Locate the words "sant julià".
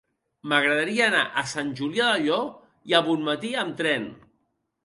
1.51-2.07